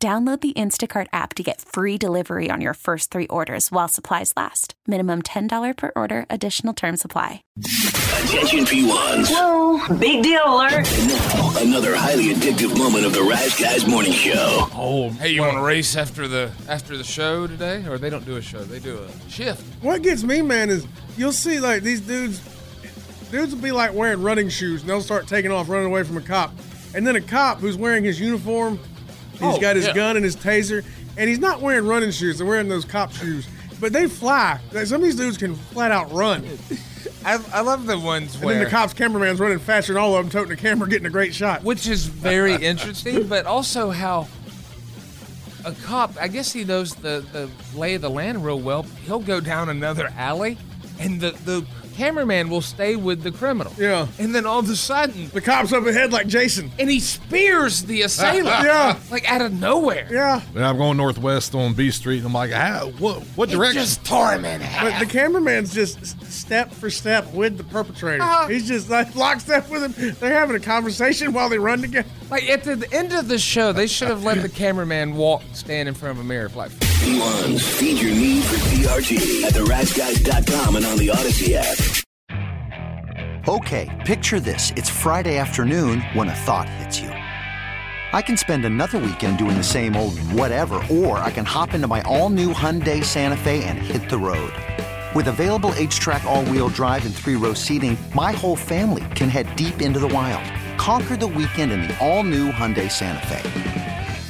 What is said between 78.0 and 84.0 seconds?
your need for DRT at theriseguys.com and on the Odyssey app. Okay,